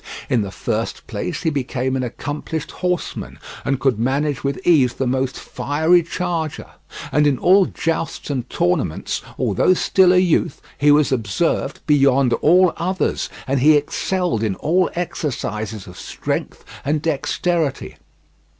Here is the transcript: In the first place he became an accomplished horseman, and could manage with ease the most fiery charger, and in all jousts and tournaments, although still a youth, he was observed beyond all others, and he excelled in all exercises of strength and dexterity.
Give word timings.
In 0.31 0.41
the 0.41 0.49
first 0.49 1.05
place 1.05 1.43
he 1.43 1.51
became 1.51 1.95
an 1.95 2.01
accomplished 2.01 2.71
horseman, 2.71 3.37
and 3.63 3.79
could 3.79 3.99
manage 3.99 4.43
with 4.43 4.59
ease 4.65 4.93
the 4.95 5.05
most 5.05 5.37
fiery 5.39 6.01
charger, 6.01 6.65
and 7.11 7.27
in 7.27 7.37
all 7.37 7.67
jousts 7.67 8.31
and 8.31 8.49
tournaments, 8.49 9.21
although 9.37 9.75
still 9.75 10.11
a 10.11 10.17
youth, 10.17 10.59
he 10.75 10.89
was 10.91 11.11
observed 11.11 11.81
beyond 11.85 12.33
all 12.33 12.73
others, 12.77 13.29
and 13.45 13.59
he 13.59 13.77
excelled 13.77 14.41
in 14.41 14.55
all 14.55 14.89
exercises 14.95 15.85
of 15.85 15.99
strength 15.99 16.65
and 16.83 17.03
dexterity. 17.03 17.97